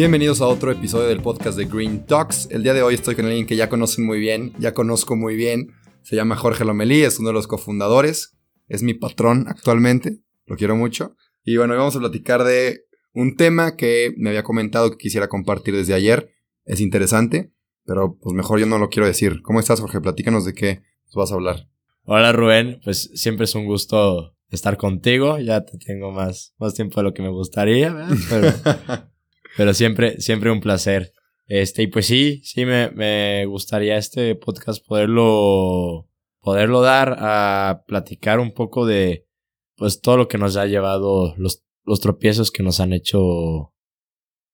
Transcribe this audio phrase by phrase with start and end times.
[0.00, 2.48] Bienvenidos a otro episodio del podcast de Green Talks.
[2.50, 5.36] El día de hoy estoy con alguien que ya conocen muy bien, ya conozco muy
[5.36, 5.72] bien.
[6.00, 8.34] Se llama Jorge Lomelí, es uno de los cofundadores,
[8.66, 11.16] es mi patrón actualmente, lo quiero mucho.
[11.44, 15.28] Y bueno, hoy vamos a platicar de un tema que me había comentado que quisiera
[15.28, 16.30] compartir desde ayer.
[16.64, 17.52] Es interesante,
[17.84, 19.42] pero pues mejor yo no lo quiero decir.
[19.42, 20.00] ¿Cómo estás, Jorge?
[20.00, 20.82] Platícanos de qué
[21.14, 21.68] vas a hablar.
[22.04, 22.80] Hola, Rubén.
[22.82, 25.38] Pues siempre es un gusto estar contigo.
[25.38, 28.16] Ya te tengo más, más tiempo de lo que me gustaría, ¿verdad?
[28.30, 29.10] Pero
[29.56, 31.12] Pero siempre, siempre un placer.
[31.46, 36.08] Este, y pues sí, sí me, me gustaría este podcast poderlo,
[36.40, 39.26] poderlo dar a platicar un poco de,
[39.76, 43.74] pues todo lo que nos ha llevado, los, los tropiezos que nos han hecho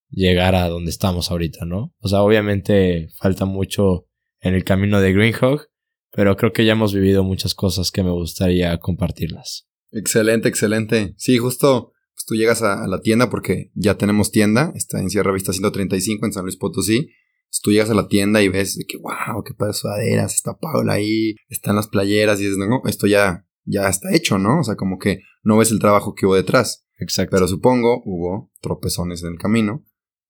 [0.08, 1.94] llegar a donde estamos ahorita, ¿no?
[1.98, 4.06] O sea, obviamente falta mucho
[4.40, 5.68] en el camino de Greenhawk,
[6.12, 9.68] pero creo que ya hemos vivido muchas cosas que me gustaría compartirlas.
[9.92, 11.14] Excelente, excelente.
[11.16, 15.32] Sí, justo pues tú llegas a, la tienda porque ya tenemos tienda, está en Sierra
[15.32, 16.96] Vista 135 en San Luis Potosí.
[16.96, 20.58] Entonces tú llegas a la tienda y ves de que, wow, qué padre sudaderas, está
[20.58, 24.60] Paula ahí, están las playeras y dices, no, esto ya, ya está hecho, ¿no?
[24.60, 26.86] O sea, como que no ves el trabajo que hubo detrás.
[26.98, 27.36] Exacto.
[27.36, 29.84] Pero supongo hubo tropezones en el camino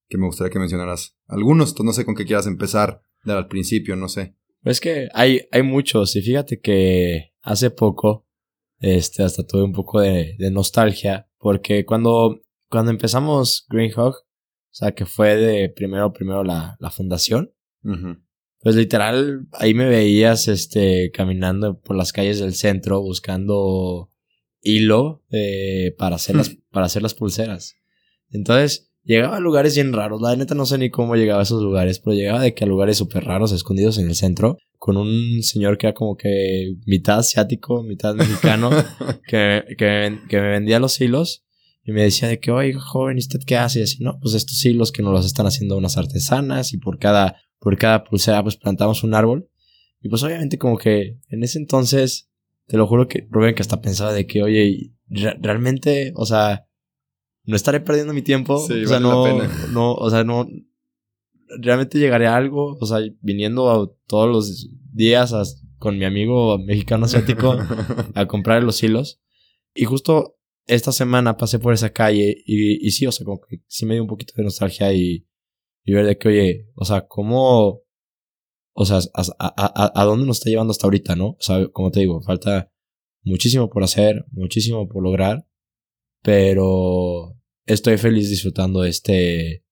[0.09, 1.71] que me gustaría que mencionaras algunos.
[1.71, 4.34] Entonces no sé con qué quieras empezar dar al principio, no sé.
[4.62, 8.26] Pues que hay, hay muchos y fíjate que hace poco,
[8.81, 14.93] este, hasta tuve un poco de, de nostalgia porque cuando, cuando empezamos Greenhawk, o sea,
[14.93, 17.53] que fue de primero, primero la, la fundación,
[18.59, 24.11] pues literal, ahí me veías este, caminando por las calles del centro buscando
[24.61, 27.77] hilo eh, para, hacer las, para hacer las pulseras.
[28.31, 30.21] Entonces, llegaba a lugares bien raros.
[30.21, 32.67] La neta no sé ni cómo llegaba a esos lugares, pero llegaba de que a
[32.67, 37.19] lugares súper raros, escondidos en el centro, con un señor que era como que mitad
[37.19, 38.71] asiático, mitad mexicano,
[39.27, 41.45] que, que, que, me vendía los hilos
[41.83, 43.81] y me decía de que, oye, joven, ¿y usted qué hace?
[43.81, 47.01] Y así, no, pues estos hilos que nos los están haciendo unas artesanas y por
[47.01, 49.51] cada, por cada pulsera pues plantamos un árbol.
[50.01, 52.31] Y pues obviamente como que en ese entonces,
[52.69, 56.69] te lo juro que Rubén que hasta pensaba de que, oye, realmente, o sea,
[57.43, 58.65] no estaré perdiendo mi tiempo.
[58.65, 59.37] Sí, o sea, no,
[59.73, 60.47] no, o sea, no,
[61.61, 65.33] realmente llegaré a algo, o sea, viniendo todos los días
[65.79, 67.57] con mi amigo mexicano asiático
[68.15, 69.21] a comprar los hilos.
[69.75, 70.37] Y justo
[70.67, 73.95] esta semana pasé por esa calle y, y sí, o sea, como que sí me
[73.95, 75.27] dio un poquito de nostalgia y,
[75.85, 77.83] y ver de que, oye, o sea, cómo,
[78.73, 81.29] o sea, a, a, a, dónde nos está llevando hasta ahorita, ¿no?
[81.29, 82.73] O sea, como te digo, falta
[83.23, 85.47] muchísimo por hacer, muchísimo por lograr,
[86.23, 87.37] pero
[87.67, 89.65] estoy feliz disfrutando este,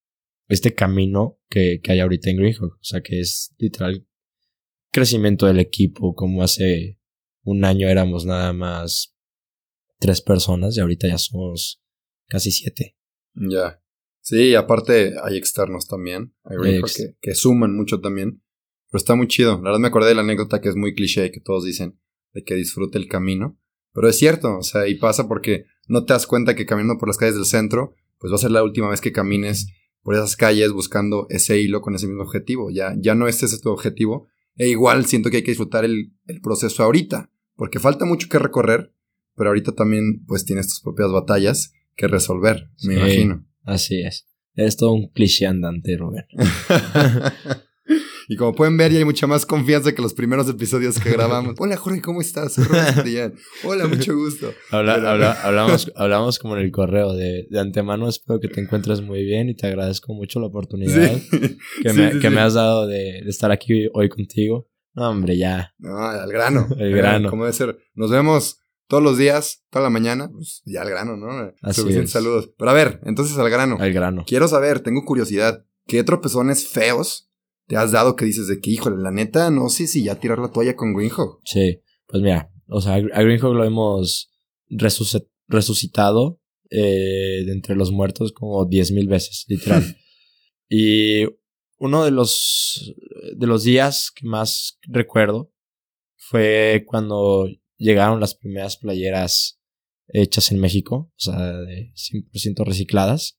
[0.49, 2.75] este camino que, que hay ahorita en Greenhawk.
[2.75, 4.07] O sea, que es literal
[4.91, 7.01] crecimiento del equipo, como hace
[7.43, 9.15] un año éramos nada más
[9.99, 11.83] tres personas y ahorita ya somos
[12.29, 12.97] casi siete.
[13.35, 13.83] Ya.
[14.21, 16.35] Sí, aparte hay externos también.
[16.45, 18.43] Hay que, que, suman mucho también.
[18.91, 19.57] Pero está muy chido.
[19.57, 22.01] La verdad me acordé de la anécdota que es muy cliché, que todos dicen,
[22.33, 23.59] de que disfrute el camino.
[23.93, 27.09] Pero es cierto, o sea, y pasa porque no te das cuenta que caminando por
[27.09, 29.69] las calles del centro, pues va a ser la última vez que camines
[30.05, 32.71] por esas calles buscando ese hilo con ese mismo objetivo.
[32.71, 34.29] Ya, ya no este es tu objetivo.
[34.57, 38.39] E igual siento que hay que disfrutar el, el, proceso ahorita, porque falta mucho que
[38.39, 38.93] recorrer,
[39.35, 43.45] pero ahorita también pues tienes tus propias batallas que resolver, me imagino.
[43.65, 44.29] Así es.
[44.55, 46.27] Es todo un cliché andante, Rubén.
[48.29, 51.55] Y como pueden ver, ya hay mucha más confianza que los primeros episodios que grabamos.
[51.59, 52.57] Hola, Jorge, ¿cómo estás?
[53.65, 54.53] Hola, mucho gusto.
[54.71, 58.09] hablamos, hablamos como en el correo de, de, antemano.
[58.09, 61.19] Espero que te encuentres muy bien y te agradezco mucho la oportunidad
[61.83, 64.69] que, me, que me, has dado de, de, estar aquí hoy contigo.
[64.95, 65.75] No, hombre, ya.
[65.79, 66.69] No, al grano.
[66.79, 67.31] El grano.
[67.31, 67.79] Como debe ser.
[67.95, 71.53] Nos vemos todos los días, toda la mañana, pues ya al grano, ¿no?
[71.63, 72.51] Así Suficientes saludos.
[72.57, 73.77] Pero a ver, entonces al grano.
[73.81, 74.25] Al grano.
[74.27, 75.65] Quiero saber, tengo curiosidad.
[75.87, 77.31] ¿Qué tropezones feos
[77.67, 80.39] te has dado que dices de que, híjole, la neta, no sé si ya tirar
[80.39, 81.41] la toalla con Greenhawk.
[81.45, 84.31] Sí, pues mira, o sea, a Greenhawk lo hemos
[85.49, 86.41] resucitado
[86.71, 89.97] eh, de entre los muertos como diez mil veces, literal.
[90.69, 91.25] y
[91.79, 92.95] uno de los,
[93.37, 95.53] de los días que más recuerdo
[96.17, 97.47] fue cuando
[97.77, 99.61] llegaron las primeras playeras
[100.09, 103.39] hechas en México, o sea, de 100% recicladas.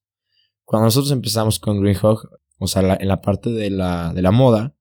[0.63, 4.31] cuando nosotros empezamos con Green Hog, o sea, en la parte de la, de la
[4.31, 4.75] moda,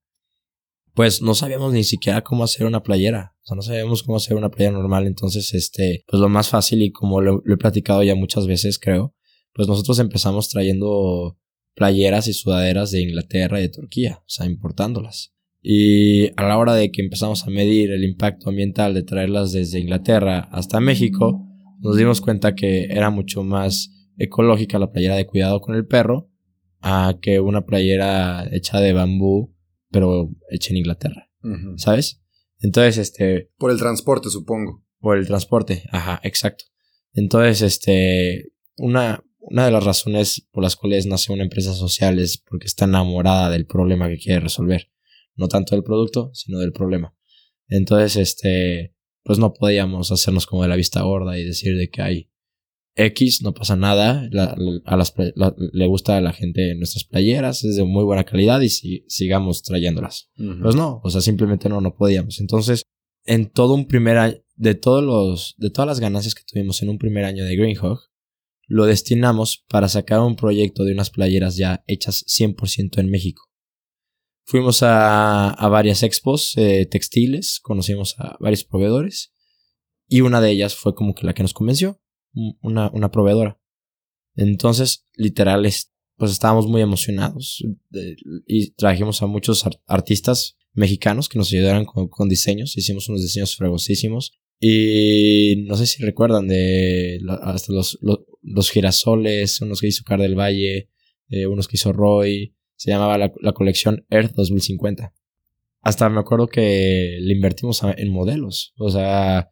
[0.93, 3.35] pues no sabíamos ni siquiera cómo hacer una playera.
[3.43, 5.05] O sea, no sabíamos cómo hacer una playera normal.
[5.05, 9.13] Entonces, este, pues lo más fácil y como lo, he platicado ya muchas veces, creo,
[9.53, 11.37] pues nosotros empezamos trayendo
[11.75, 15.33] playeras y sudaderas de Inglaterra y de Turquía, o sea, importándolas.
[15.61, 19.79] Y a la hora de que empezamos a medir el impacto ambiental de traerlas desde
[19.79, 21.45] Inglaterra hasta México,
[21.79, 26.29] nos dimos cuenta que era mucho más ecológica la playera de cuidado con el perro
[26.87, 29.55] a que una playera hecha de bambú,
[29.89, 31.31] pero hecha en Inglaterra.
[31.77, 32.21] ¿Sabes?
[32.59, 33.51] Entonces, este.
[33.57, 34.83] Por el transporte, supongo.
[34.99, 36.65] Por el transporte, ajá, exacto.
[37.13, 38.51] Entonces, este.
[38.77, 42.85] Una, una de las razones por las cuales nace una empresa social es porque está
[42.85, 44.91] enamorada del problema que quiere resolver.
[45.35, 47.15] No tanto del producto, sino del problema.
[47.67, 48.95] Entonces, este.
[49.23, 52.29] Pues no podíamos hacernos como de la vista gorda y decir de que hay
[52.95, 54.29] X, no pasa nada,
[54.85, 55.13] a las,
[55.73, 59.63] le gusta a la gente nuestras playeras, es de muy buena calidad y si, sigamos
[59.63, 60.29] trayéndolas.
[60.61, 62.39] Pues no, o sea, simplemente no, no podíamos.
[62.39, 62.83] Entonces,
[63.25, 66.89] en todo un primer año, de todos los, de todas las ganancias que tuvimos en
[66.89, 67.99] un primer año de Greenhawk,
[68.67, 73.43] lo destinamos para sacar un proyecto de unas playeras ya hechas 100% en México.
[74.45, 79.33] Fuimos a, a varias expos eh, textiles, conocimos a varios proveedores
[80.07, 81.99] y una de ellas fue como que la que nos convenció
[82.61, 83.59] una, una proveedora.
[84.35, 85.67] Entonces, literal,
[86.17, 87.63] pues estábamos muy emocionados
[88.47, 92.77] y trajimos a muchos artistas mexicanos que nos ayudaron con, diseños.
[92.77, 94.33] Hicimos unos diseños fregosísimos.
[94.59, 97.99] Y no sé si recuerdan de hasta los,
[98.41, 100.89] los, girasoles, unos que hizo Car del Valle,
[101.29, 102.55] eh, unos que hizo Roy.
[102.75, 105.13] Se llamaba la, colección Earth 2050.
[105.81, 108.73] Hasta me acuerdo que le invertimos en modelos.
[108.77, 109.51] O sea,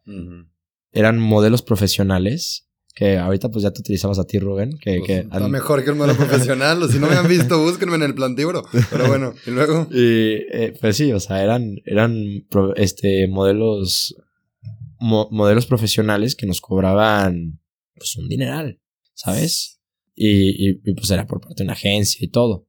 [0.92, 2.63] eran modelos profesionales
[2.94, 4.78] que ahorita pues ya te utilizamos a ti, Rubén.
[4.78, 6.80] Que, pues, está mejor que un modelo profesional.
[6.82, 8.64] o si no me han visto, búsquenme en el plantibro.
[8.90, 9.88] Pero bueno, y luego.
[9.94, 12.46] Y eh, pues sí, o sea, eran, eran
[12.76, 14.14] este, modelos,
[15.00, 17.60] modelos profesionales que nos cobraban
[17.96, 18.80] pues un dineral,
[19.14, 19.80] ¿sabes?
[20.14, 22.66] Y, y, pues era por parte de una agencia y todo.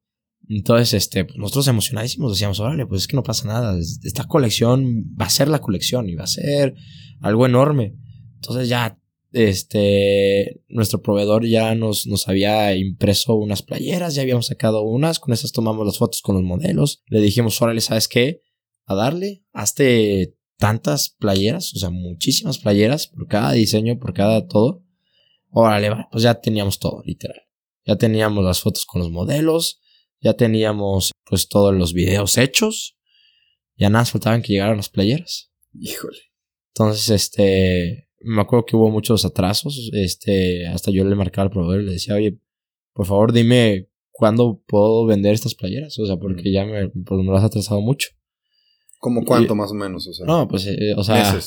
[0.48, 3.78] Entonces, este, pues nosotros emocionadísimos decíamos, órale, pues es que no pasa nada.
[4.04, 6.76] Esta colección va a ser la colección y va a ser
[7.22, 7.96] algo enorme.
[8.36, 9.00] Entonces ya
[9.36, 15.34] este, nuestro proveedor ya nos, nos había impreso unas playeras, ya habíamos sacado unas, con
[15.34, 18.42] esas tomamos las fotos con los modelos, le dijimos, órale, ¿sabes qué?
[18.86, 24.84] A darle, hazte tantas playeras, o sea, muchísimas playeras por cada diseño, por cada todo.
[25.50, 27.42] Órale, pues ya teníamos todo, literal.
[27.86, 29.82] Ya teníamos las fotos con los modelos,
[30.22, 32.98] ya teníamos pues todos los videos hechos,
[33.76, 35.52] ya nada, faltaban que llegaran las playeras.
[35.74, 36.20] Híjole.
[36.74, 39.90] Entonces, este, me acuerdo que hubo muchos atrasos.
[39.94, 42.40] Este, hasta yo le marcaba al proveedor y le decía, oye,
[42.94, 45.98] por favor dime cuándo puedo vender estas playeras.
[46.00, 48.10] O sea, porque ya me, pues me las has atrasado mucho.
[49.00, 50.08] ¿Cómo cuánto más o menos?
[50.08, 51.40] O sea, no, pues, eh, o sea,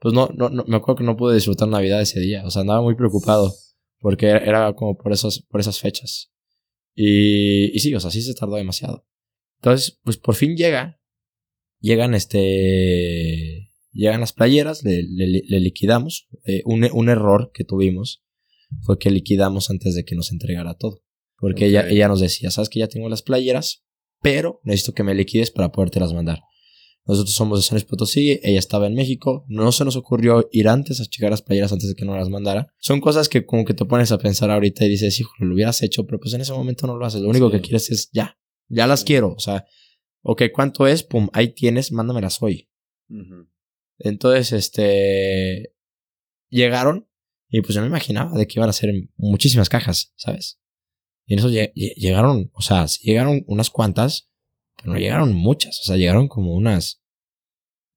[0.00, 2.44] pues no, no, no, me acuerdo que no pude disfrutar Navidad ese día.
[2.44, 3.54] O sea, andaba muy preocupado
[4.00, 6.32] porque era, como por esas, por esas fechas.
[6.94, 9.06] Y, y sí, o sea, sí se tardó demasiado.
[9.56, 11.00] Entonces, pues por fin llega,
[11.80, 13.65] llegan este,
[13.96, 14.96] Llegan las playeras, le,
[15.60, 16.28] liquidamos.
[16.44, 18.22] Eh, un, error que tuvimos
[18.82, 21.02] fue que liquidamos antes de que nos entregara todo.
[21.38, 23.84] Porque ella, ella nos decía, sabes que ya tengo las playeras,
[24.20, 26.40] pero necesito que me liquides para podértelas mandar.
[27.06, 30.68] Nosotros somos de San Luis Potosí, ella estaba en México, no se nos ocurrió ir
[30.68, 32.74] antes a checar las playeras antes de que nos las mandara.
[32.78, 35.82] Son cosas que como que te pones a pensar ahorita y dices, hijo, lo hubieras
[35.82, 37.22] hecho, pero pues en ese momento no lo haces.
[37.22, 38.38] Lo único que quieres es ya,
[38.68, 39.32] ya las quiero.
[39.32, 39.64] O sea,
[40.22, 41.02] ok, ¿cuánto es?
[41.04, 42.68] Pum, ahí tienes, mándamelas hoy.
[43.98, 45.74] Entonces, este,
[46.48, 47.08] llegaron
[47.48, 50.60] y pues yo me imaginaba de que iban a ser muchísimas cajas, ¿sabes?
[51.26, 54.30] Y en eso llegaron, o sea, llegaron unas cuantas,
[54.76, 57.02] pero no llegaron muchas, o sea, llegaron como unas,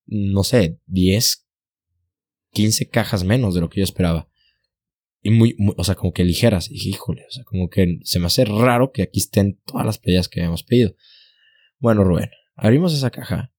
[0.05, 1.47] no sé, 10,
[2.51, 4.29] 15 cajas menos de lo que yo esperaba.
[5.21, 6.71] Y muy, o sea, como que ligeras.
[6.71, 9.97] Y híjole, o sea, como que se me hace raro que aquí estén todas las
[9.97, 10.95] playas que habíamos pedido.
[11.77, 13.53] Bueno, Rubén, abrimos esa caja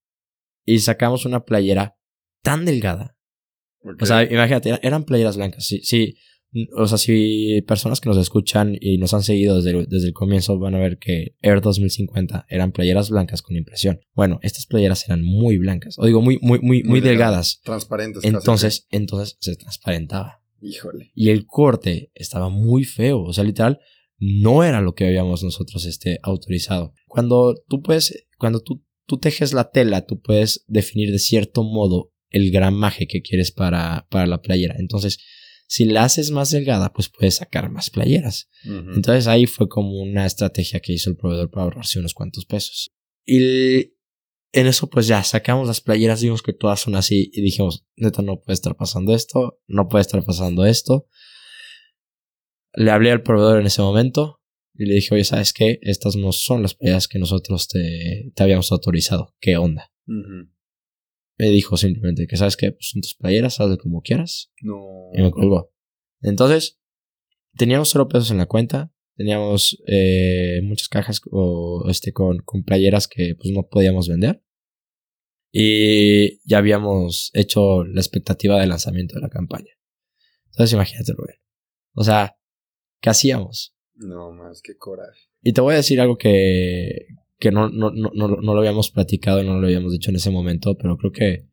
[0.65, 1.97] y sacamos una playera
[2.41, 3.15] tan delgada.
[3.99, 5.65] O sea, imagínate, eran playeras blancas.
[5.65, 6.15] Sí, sí.
[6.75, 10.13] O sea, si personas que nos escuchan y nos han seguido desde el, desde el
[10.13, 14.01] comienzo van a ver que Air 2050 eran playeras blancas con impresión.
[14.13, 15.97] Bueno, estas playeras eran muy blancas.
[15.97, 17.61] O digo, muy, muy, muy, muy, delgadas.
[17.63, 18.23] Transparentes.
[18.25, 20.41] Entonces, entonces se transparentaba.
[20.61, 21.11] Híjole.
[21.15, 23.21] Y el corte estaba muy feo.
[23.21, 23.79] O sea, literal,
[24.19, 26.93] no era lo que habíamos nosotros este, autorizado.
[27.07, 32.11] Cuando tú puedes, cuando tú, tú tejes la tela, tú puedes definir de cierto modo
[32.31, 34.75] el gramaje que quieres para, para la playera.
[34.79, 35.19] Entonces,
[35.67, 38.49] si la haces más delgada, pues puedes sacar más playeras.
[38.65, 42.91] Entonces ahí fue como una estrategia que hizo el proveedor para ahorrarse unos cuantos pesos.
[43.25, 43.93] Y
[44.51, 48.21] en eso pues ya sacamos las playeras, vimos que todas son así y dijimos, neta,
[48.21, 51.07] no puede estar pasando esto, no puede estar pasando esto.
[52.73, 54.41] Le hablé al proveedor en ese momento
[54.73, 55.79] y le dije, oye, ¿sabes qué?
[55.83, 59.35] Estas no son las playeras que nosotros te, te habíamos autorizado.
[59.39, 59.89] ¿Qué onda?
[61.37, 62.71] Me dijo simplemente que, ¿sabes qué?
[62.71, 64.51] Pues son tus playeras, hazle como quieras.
[64.61, 65.09] No.
[65.13, 65.71] Y me colgó.
[66.21, 66.79] Entonces,
[67.55, 68.93] teníamos cero pesos en la cuenta.
[69.15, 74.43] Teníamos eh, muchas cajas o, este, con, con playeras que pues no podíamos vender.
[75.51, 79.73] Y ya habíamos hecho la expectativa de lanzamiento de la campaña.
[80.45, 81.35] Entonces imagínate, Rubén.
[81.93, 82.37] O sea,
[83.01, 83.75] ¿qué hacíamos?
[83.95, 85.29] No, más que coraje.
[85.41, 87.07] Y te voy a decir algo que,
[87.41, 90.77] que no, no, no, no, lo habíamos platicado, no lo habíamos dicho en ese momento,
[90.77, 91.47] pero creo que,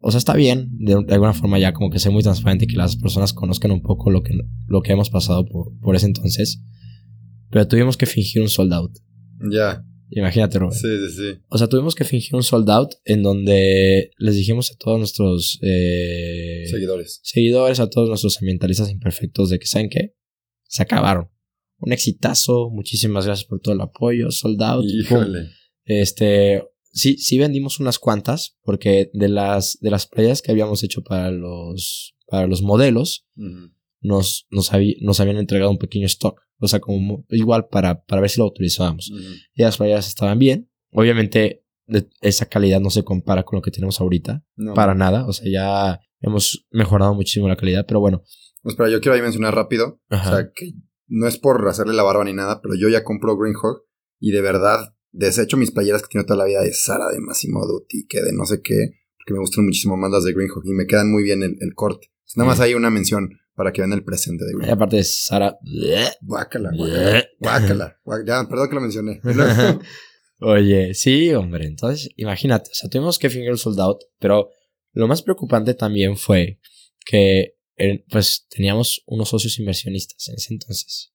[0.00, 2.76] o sea, está bien, de, alguna forma ya como que sea muy transparente y que
[2.76, 4.34] las personas conozcan un poco lo que,
[4.66, 6.60] lo que hemos pasado por, por ese entonces,
[7.50, 8.98] pero tuvimos que fingir un sold out.
[9.50, 9.84] Ya.
[10.10, 10.76] Imagínate, Robert.
[10.76, 11.40] Sí, sí, sí.
[11.48, 15.60] O sea, tuvimos que fingir un sold out en donde les dijimos a todos nuestros
[15.62, 17.20] eh, seguidores.
[17.22, 20.16] Seguidores, a todos nuestros ambientalistas imperfectos de que, ¿saben qué?
[20.66, 21.28] Se acabaron.
[21.78, 22.70] Un exitazo.
[22.70, 24.30] Muchísimas gracias por todo el apoyo.
[24.30, 24.84] Sold out.
[24.84, 25.50] Híjole.
[25.84, 31.02] Este, sí, sí vendimos unas cuantas porque de las, de las playas que habíamos hecho
[31.02, 33.26] para los, para los modelos,
[34.00, 34.70] nos, nos,
[35.00, 36.40] nos habían entregado un pequeño stock.
[36.60, 39.12] O sea, como igual para, para ver si lo autorizábamos.
[39.54, 40.70] Y las playeras estaban bien.
[40.90, 41.64] Obviamente,
[42.20, 44.44] esa calidad no se compara con lo que tenemos ahorita.
[44.74, 45.26] Para nada.
[45.26, 48.22] O sea, ya hemos mejorado muchísimo la calidad, pero bueno.
[48.64, 50.00] Espera, yo quiero ahí mencionar rápido.
[50.10, 50.72] O sea, que
[51.08, 53.84] no es por hacerle la barba ni nada, pero yo ya compro Green Hawk
[54.20, 57.66] y de verdad desecho mis playeras que tengo toda la vida de Sara, de Massimo
[57.66, 60.64] Dutti, que de no sé qué, porque me gustan muchísimo más las de Green Hawk
[60.64, 62.08] y me quedan muy bien el, el corte.
[62.36, 64.68] Nada más hay una mención para que vean el presente de Green.
[64.68, 65.58] Y aparte de Sara.
[67.40, 68.34] Guácala, guácala.
[68.42, 69.20] Ya, perdón que lo mencioné.
[70.40, 71.66] Oye, sí, hombre.
[71.66, 72.70] Entonces, imagínate.
[72.70, 74.50] O sea, tuvimos que fingir el sold out, pero
[74.92, 76.60] lo más preocupante también fue
[77.04, 77.57] que
[78.08, 81.12] pues teníamos unos socios inversionistas en ese entonces.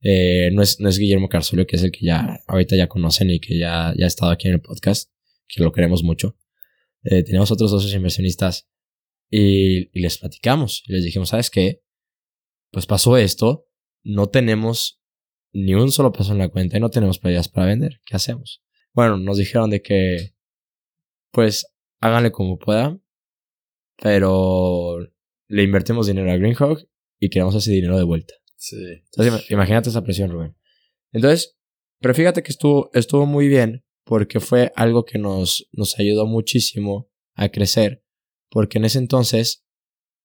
[0.00, 3.30] Eh, no, es, no es Guillermo Carzolio, que es el que ya ahorita ya conocen
[3.30, 5.10] y que ya, ya ha estado aquí en el podcast,
[5.48, 6.36] que lo queremos mucho.
[7.04, 8.68] Eh, teníamos otros socios inversionistas
[9.30, 10.82] y, les platicamos.
[10.86, 11.84] Les dijimos, ¿sabes qué?
[12.74, 13.68] pues pasó esto,
[14.02, 15.00] no tenemos
[15.52, 18.00] ni un solo peso en la cuenta y no tenemos playeras para vender.
[18.04, 18.64] ¿Qué hacemos?
[18.92, 20.34] Bueno, nos dijeron de que,
[21.30, 23.00] pues, háganle como puedan,
[23.96, 24.98] pero
[25.48, 26.86] le invertimos dinero a Greenhawk
[27.18, 28.34] y queremos ese dinero de vuelta.
[28.56, 28.76] Sí.
[28.76, 30.56] Entonces, imagínate esa presión, Rubén.
[31.12, 31.56] Entonces,
[32.00, 37.10] pero fíjate que estuvo, estuvo muy bien porque fue algo que nos, nos ayudó muchísimo
[37.34, 38.04] a crecer,
[38.50, 39.64] porque en ese entonces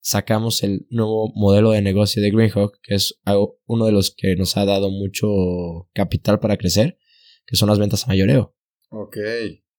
[0.01, 3.19] sacamos el nuevo modelo de negocio de Greenhawk, que es
[3.65, 6.97] uno de los que nos ha dado mucho capital para crecer,
[7.45, 8.55] que son las ventas a mayoreo.
[8.89, 9.17] Ok.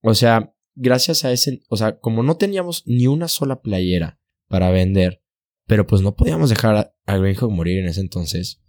[0.02, 4.70] O sea, gracias a ese, o sea, como no teníamos ni una sola playera para
[4.70, 5.22] vender,
[5.70, 8.60] pero pues no podíamos dejar a, Greenhawk morir en ese entonces,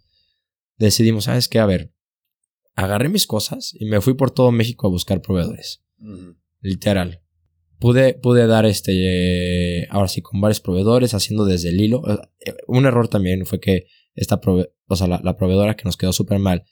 [0.76, 1.58] decidimos, ¿sabes qué?
[1.58, 1.92] A ver,
[2.76, 5.82] agarré mis cosas y me fui por todo México a buscar proveedores.
[6.60, 7.20] Literal
[7.80, 12.04] pude, pude dar este, ahora sí, con varios proveedores, haciendo desde el hilo.
[12.38, 14.40] Eh, un error también fue que esta
[14.86, 16.62] o sea, la, proveedora que nos quedó súper mal,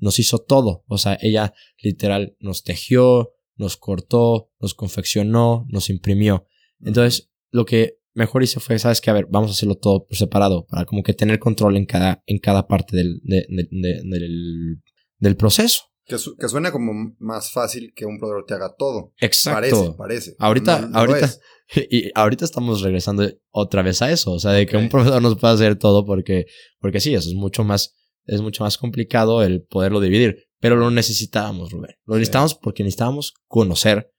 [0.00, 0.82] nos hizo todo.
[0.88, 6.48] O sea, ella literal nos tejió, nos cortó, nos confeccionó, nos imprimió.
[6.80, 10.16] Entonces, lo que mejor hice fue, sabes que, a ver, vamos a hacerlo todo por
[10.16, 14.80] separado, para como que tener control en cada, en cada parte del, del,
[15.18, 15.82] del proceso.
[16.06, 19.12] Que, suena como más fácil que un proveedor te haga todo.
[19.18, 19.60] Exacto.
[19.60, 20.36] Parece, parece.
[20.38, 21.30] Ahorita, ahorita,
[21.90, 24.32] y ahorita estamos regresando otra vez a eso.
[24.32, 26.46] O sea, de que un proveedor nos pueda hacer todo porque,
[26.78, 30.44] porque sí, eso es mucho más, es mucho más complicado el poderlo dividir.
[30.58, 31.96] Pero lo necesitábamos, Rubén.
[32.06, 34.10] Lo necesitábamos porque necesitábamos conocer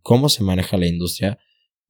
[0.00, 1.38] cómo se maneja la industria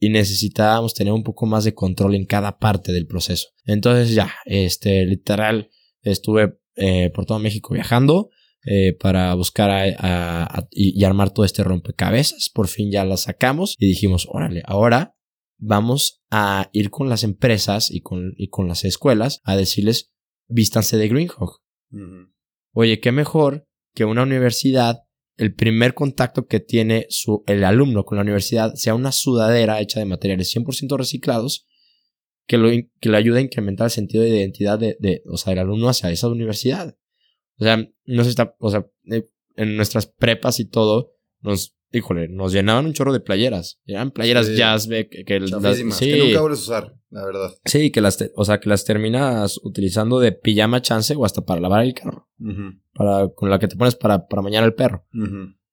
[0.03, 3.51] y necesitábamos tener un poco más de control en cada parte del proceso.
[3.67, 5.71] Entonces ya, este, literal,
[6.03, 8.29] estuve eh, por todo México viajando
[8.65, 12.51] eh, para buscar a, y, armar todo este rompecabezas.
[12.53, 15.15] Por fin ya la sacamos y dijimos, órale, ahora
[15.57, 20.11] vamos a ir con las empresas y con, y con las escuelas a decirles,
[20.49, 21.63] vístanse de Greenhawk.
[22.73, 25.05] Oye, qué mejor que una universidad,
[25.43, 27.09] el primer contacto que tiene
[27.47, 31.67] el alumno con la universidad sea una sudadera hecha de materiales 100% reciclados
[32.47, 35.51] que, lo, que le ayude a incrementar el sentido de identidad de, de, o sea,
[35.51, 36.97] del alumno hacia esa universidad.
[37.59, 42.29] O sea, no se está, o sea, eh, en nuestras prepas y todo, nos híjole,
[42.29, 43.81] nos llenaban un chorro de playeras.
[43.87, 47.55] Eran playeras jazz, que, que, las, sí, que nunca vuelves a usar, la verdad.
[47.65, 51.61] Sí, que las, o sea, que las terminas utilizando de pijama chance o hasta para
[51.61, 52.29] lavar el carro.
[52.95, 55.07] para, con la que te pones para, para mañana el perro.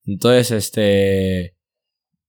[0.05, 1.55] Entonces, este,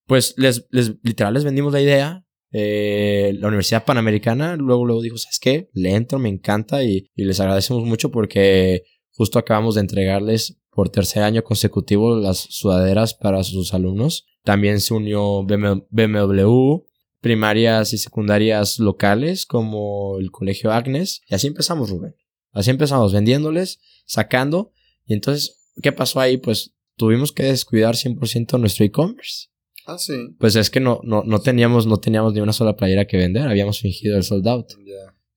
[0.05, 2.25] pues les, les, literal les vendimos la idea.
[2.53, 5.69] Eh, la Universidad Panamericana luego, luego dijo, ¿sabes qué?
[5.73, 8.83] Le entro, me encanta y, y les agradecemos mucho porque
[9.13, 14.25] justo acabamos de entregarles por tercer año consecutivo las sudaderas para sus alumnos.
[14.43, 16.83] También se unió BMW,
[17.19, 21.21] primarias y secundarias locales como el Colegio Agnes.
[21.27, 22.15] Y así empezamos, Rubén.
[22.51, 24.71] Así empezamos vendiéndoles, sacando.
[25.05, 26.37] Y entonces, ¿qué pasó ahí?
[26.37, 29.47] Pues tuvimos que descuidar 100% nuestro e-commerce.
[29.85, 30.13] Ah, sí.
[30.39, 33.47] Pues es que no, no, no, teníamos, no teníamos ni una sola playera que vender.
[33.47, 34.67] Habíamos fingido el sold out.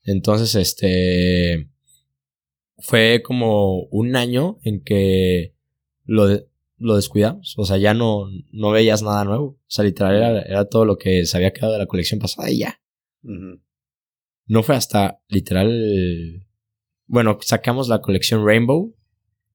[0.02, 1.73] Entonces, este
[2.78, 5.54] fue como un año en que
[6.04, 6.26] lo,
[6.78, 7.54] lo descuidamos.
[7.58, 9.44] O sea, ya no, no veías nada nuevo.
[9.44, 12.58] O sea, literal era, todo lo que se había quedado de la colección pasada y
[12.58, 12.80] ya.
[13.22, 16.46] No fue hasta literal.
[17.06, 18.94] Bueno, sacamos la colección Rainbow.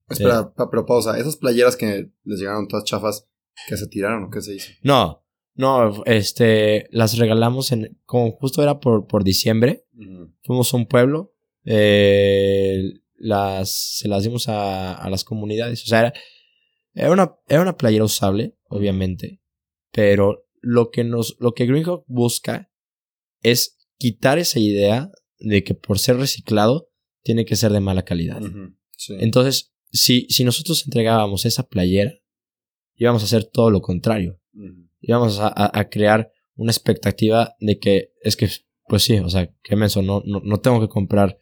[0.08, 1.18] Espera, pero pausa.
[1.18, 3.28] Esas playeras que les llegaron todas chafas,
[3.68, 4.72] ¿que se tiraron o qué se hizo?
[4.82, 5.24] No,
[5.54, 9.84] no, este, las regalamos en, como justo era por, por diciembre.
[10.42, 11.34] Fuimos a un pueblo.
[11.64, 15.84] Eh, las, se las dimos a, a las comunidades.
[15.84, 16.12] O sea,
[16.94, 19.40] era, una, era una playera usable, obviamente,
[19.92, 22.72] pero lo que nos, lo que Greenhawk busca
[23.42, 26.90] es quitar esa idea de que por ser reciclado
[27.22, 28.40] tiene que ser de mala calidad.
[29.18, 32.14] Entonces, si, si nosotros entregábamos esa playera,
[32.94, 34.40] íbamos a hacer todo lo contrario.
[35.00, 38.48] Íbamos a, a, crear una expectativa de que es que,
[38.86, 41.38] pues sí, o sea, qué menso, no, no, no tengo que comprar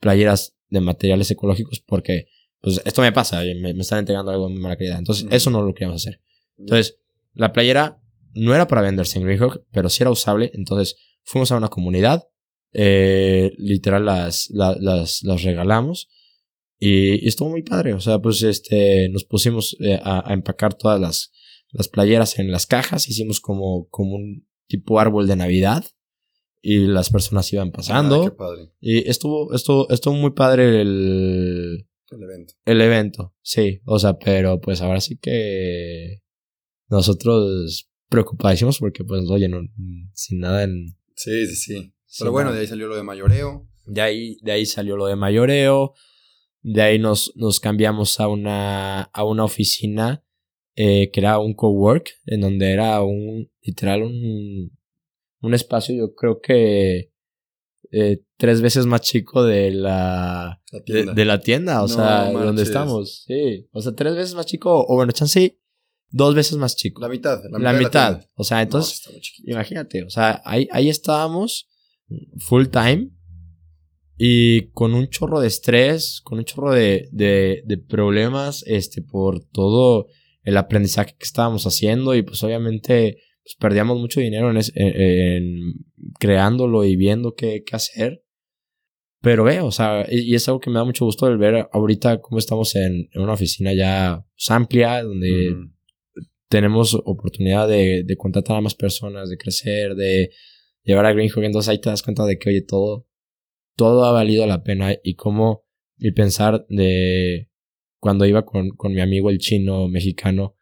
[0.00, 2.26] playeras de materiales ecológicos porque
[2.60, 4.98] pues esto me pasa, me, me están entregando algo de mala calidad.
[4.98, 6.20] Entonces, eso no lo queríamos hacer.
[6.56, 6.98] Entonces,
[7.34, 8.00] la playera
[8.32, 10.50] no era para venderse en Greenhawk, pero sí era usable.
[10.54, 12.26] Entonces, fuimos a una comunidad,
[12.72, 16.08] eh, literal las, las, las regalamos
[16.78, 17.92] y, estuvo muy padre.
[17.92, 21.32] O sea, pues este, nos pusimos eh, a, a, empacar todas las,
[21.70, 25.84] las playeras en las cajas, hicimos como, como un tipo árbol de Navidad
[26.66, 28.24] y las personas iban pasando.
[28.24, 28.70] qué padre.
[28.80, 32.54] Y estuvo, estuvo, estuvo muy padre el, el evento.
[32.64, 33.82] El evento, sí.
[33.84, 36.22] O sea, pero pues ahora sí que
[36.88, 39.60] nosotros preocupadísimos porque pues oye, no,
[40.14, 40.96] sin nada en...
[41.14, 41.94] Sí, sí, sí.
[42.18, 43.68] Pero bueno, de ahí salió lo de mayoreo.
[43.84, 45.92] De ahí, de ahí salió lo de mayoreo.
[46.62, 50.24] De ahí nos, nos cambiamos a una, a una oficina
[50.76, 54.72] eh, que era un cowork, en donde era un, literal, un,
[55.44, 57.10] un espacio yo creo que
[57.90, 63.68] eh, tres veces más chico de la, de, la tienda, o sea, donde estamos, sí,
[63.72, 65.60] o sea, tres veces más chico, o bueno, chance,
[66.08, 67.00] dos veces más chico.
[67.00, 68.24] La mitad, la mitad.
[68.34, 69.02] o sea, entonces,
[69.44, 71.68] imagínate, o sea, ahí, ahí estábamos
[72.38, 73.10] full time
[74.16, 79.44] y con un chorro de estrés, con un chorro de, de, de problemas, este, por
[79.44, 80.06] todo
[80.42, 85.74] el aprendizaje que estábamos haciendo y pues obviamente pues perdíamos mucho dinero en,
[86.18, 88.24] creándolo y viendo qué, qué, hacer.
[89.20, 92.20] Pero ve, o sea, y, es algo que me da mucho gusto el ver ahorita
[92.22, 95.54] cómo estamos en, una oficina ya pues, amplia, donde
[96.48, 100.30] tenemos oportunidad de, de, contratar a más personas, de crecer, de
[100.82, 101.44] llevar a Greenhawk.
[101.44, 103.06] Entonces ahí te das cuenta de que, oye, todo,
[103.76, 105.66] todo ha valido la pena y cómo,
[105.98, 107.50] y pensar de
[107.98, 110.56] cuando iba con, con mi amigo el chino mexicano,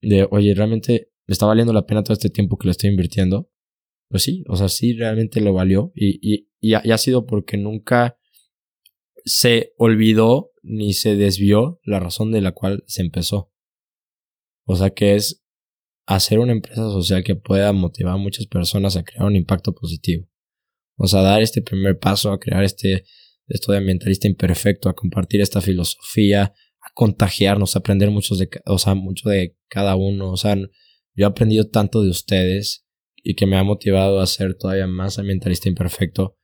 [0.00, 3.50] de, oye, realmente me está valiendo la pena todo este tiempo que le estoy invirtiendo.
[4.08, 8.16] Pues sí, o sea, sí realmente lo valió y, y, y, ha, sido porque nunca
[9.24, 13.52] se olvidó ni se desvió la razón de la cual se empezó.
[14.64, 15.44] O sea que es
[16.06, 20.28] hacer una empresa social que pueda motivar a muchas personas a crear un impacto positivo.
[20.96, 23.04] O sea, dar este primer paso a crear este
[23.48, 28.78] esto de ambientalista imperfecto, a compartir esta filosofía, a contagiarnos, a aprender muchos de, o
[28.78, 30.32] sea, mucho de cada uno.
[30.32, 30.56] O sea,
[31.16, 35.18] yo he aprendido tanto de ustedes y que me ha motivado a ser todavía más
[35.18, 36.36] ambientalista imperfecto.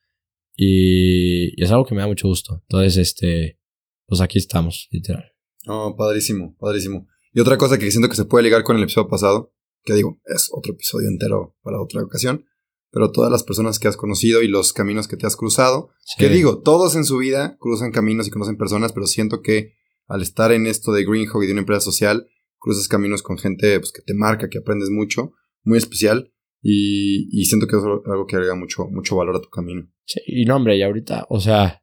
[0.56, 2.60] Y, es algo que me da mucho gusto.
[2.62, 3.60] Entonces, este,
[4.06, 5.32] pues aquí estamos, literal.
[5.66, 7.06] No, padrísimo, padrísimo.
[7.32, 9.54] Y otra cosa que siento que se puede ligar con el episodio pasado,
[9.84, 12.46] que digo, es otro episodio entero para otra ocasión,
[12.90, 16.28] pero todas las personas que has conocido y los caminos que te has cruzado, que
[16.28, 19.74] digo, todos en su vida cruzan caminos y conocen personas, pero siento que
[20.06, 22.26] al estar en esto de Greenhog y de una empresa social,
[22.62, 25.32] cruzas caminos con gente pues, que te marca, que aprendes mucho,
[25.64, 26.32] muy especial.
[26.64, 29.90] Y, y siento que es algo que agrega mucho, mucho valor a tu camino.
[30.04, 31.82] Sí, y no, hombre, y ahorita, o sea,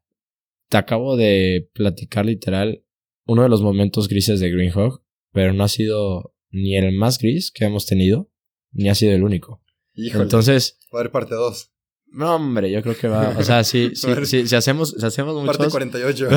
[0.69, 2.85] te acabo de platicar literal
[3.25, 7.51] uno de los momentos grises de Greenhawk, pero no ha sido ni el más gris
[7.51, 8.31] que hemos tenido,
[8.71, 9.61] ni ha sido el único.
[9.93, 10.79] Entonces.
[10.93, 11.71] Va a haber parte 2.
[12.11, 13.35] No, hombre, yo creo que va.
[13.37, 15.57] O sea, si, si, si, hacemos, si hacemos muchos.
[15.71, 16.29] Parte 48.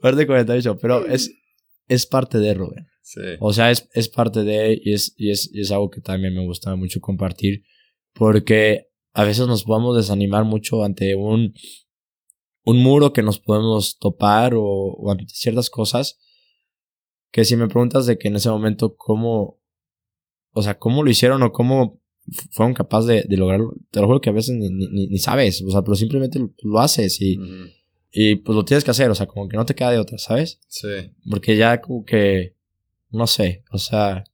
[0.00, 1.30] parte 48, pero es,
[1.88, 2.86] es parte de Rubén.
[3.02, 3.20] Sí.
[3.40, 4.80] O sea, es, es parte de.
[4.82, 7.64] Y es, y, es, y es algo que también me gusta mucho compartir.
[8.14, 11.54] Porque a veces nos podemos desanimar mucho ante un,
[12.64, 16.18] un muro que nos podemos topar o, o ante ciertas cosas.
[17.30, 19.60] Que si me preguntas de que en ese momento cómo.
[20.54, 22.02] O sea, cómo lo hicieron o cómo
[22.50, 23.74] fueron capaces de, de, lograrlo.
[23.90, 26.80] Te lo juro que a veces ni, ni, ni sabes, o sea, pero simplemente lo,
[26.80, 27.38] haces y,
[28.10, 30.18] y pues lo tienes que hacer, o sea, como que no te queda de otra,
[30.18, 30.60] ¿sabes?
[30.68, 31.12] Sí.
[31.28, 32.56] Porque ya como que,
[33.12, 34.24] no sé, o sea,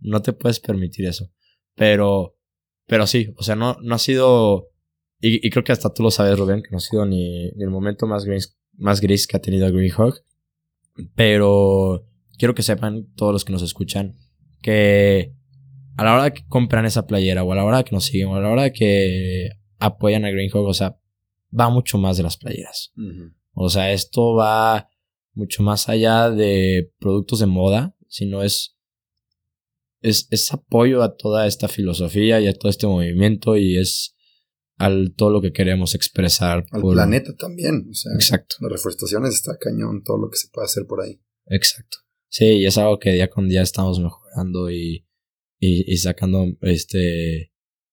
[0.00, 1.30] no te puedes permitir eso.
[1.74, 2.36] Pero,
[2.86, 4.68] pero sí, o sea, no, no ha sido,
[5.20, 7.62] y, y creo que hasta tú lo sabes, Rubén, que no ha sido ni, ni
[7.62, 10.22] el momento más gris, más gris que ha tenido Greenhawk.
[11.14, 12.06] Pero
[12.38, 14.16] quiero que sepan todos los que nos escuchan
[14.62, 15.34] que
[15.96, 18.36] a la hora que compran esa playera o a la hora que nos siguen o
[18.36, 20.98] a la hora que apoyan a Greenhawk, o sea,
[21.58, 22.92] va mucho más de las playeras.
[23.52, 24.88] O sea, esto va
[25.34, 28.76] mucho más allá de productos de moda, sino es,
[30.00, 34.14] es, es apoyo a toda esta filosofía y a todo este movimiento y es
[34.76, 36.66] al todo lo que queremos expresar.
[36.70, 37.86] Al planeta también.
[37.90, 38.56] O sea, Exacto.
[38.60, 41.20] Las reforestaciones está cañón, todo lo que se puede hacer por ahí.
[41.46, 41.98] Exacto.
[42.28, 45.06] Sí, y es algo que día con día estamos mejorando y
[45.66, 47.52] y, sacando este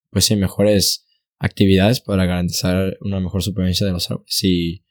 [0.09, 1.07] pues sí mejores
[1.39, 4.83] actividades para garantizar una mejor supervivencia de los árboles y,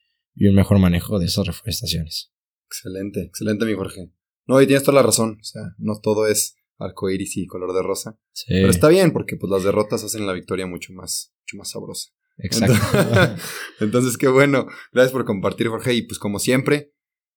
[0.48, 2.32] un mejor manejo de esas reforestaciones.
[2.66, 4.10] Excelente, excelente mi Jorge.
[4.46, 7.82] No, y tienes toda la razón, o sea, no todo es arcoíris y color de
[7.82, 8.18] rosa.
[8.32, 8.46] Sí.
[8.48, 12.10] Pero está bien porque pues las derrotas hacen la victoria mucho más mucho más sabrosa.
[12.38, 12.74] Exacto.
[13.80, 14.66] Entonces, qué bueno.
[14.92, 15.94] Gracias por compartir, Jorge.
[15.94, 16.92] Y pues como siempre,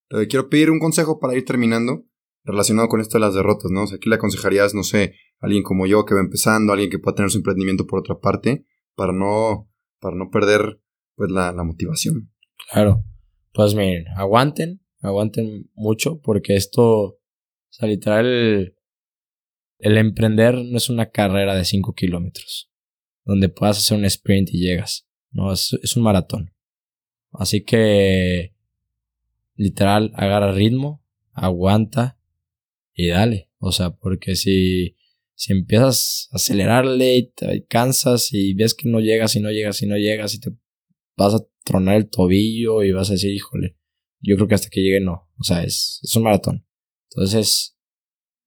[0.09, 2.05] te quiero pedir un consejo para ir terminando
[2.45, 3.83] relacionado con esto de las derrotas, ¿no?
[3.83, 6.89] O sea, aquí le aconsejarías, no sé, a alguien como yo que va empezando, alguien
[6.89, 10.81] que pueda tener su emprendimiento por otra parte, para no, para no perder,
[11.15, 12.31] pues, la, la motivación.
[12.71, 13.03] Claro.
[13.53, 17.19] Pues miren, aguanten, aguanten mucho, porque esto, o
[17.69, 18.75] sea, literal, el,
[19.79, 22.71] el emprender no es una carrera de 5 kilómetros,
[23.25, 25.07] donde puedas hacer un sprint y llegas.
[25.31, 26.53] No, es, es un maratón.
[27.31, 28.55] Así que,
[29.55, 32.17] literal, agarra ritmo, aguanta,
[32.93, 33.49] y dale.
[33.57, 34.95] O sea, porque si,
[35.35, 39.81] si empiezas a acelerarle y te cansas y ves que no llegas y no llegas
[39.81, 40.51] y no llegas y te
[41.15, 43.75] vas a tronar el tobillo y vas a decir, híjole,
[44.23, 45.29] yo creo que hasta que llegue no.
[45.37, 46.65] O sea, es, es un maratón.
[47.11, 47.77] Entonces,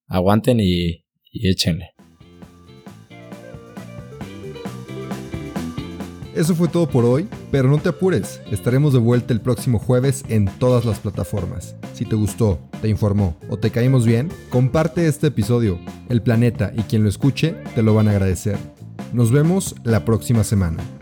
[0.09, 1.91] aguanten y, y échenle.
[6.37, 10.23] Eso fue todo por hoy, pero no te apures, estaremos de vuelta el próximo jueves
[10.29, 11.77] en todas las plataformas.
[11.95, 15.81] Si te gustó, te informó o te caímos bien, comparte este episodio.
[16.11, 18.59] El planeta y quien lo escuche te lo van a agradecer.
[19.15, 20.96] Nos vemos la próxima semana.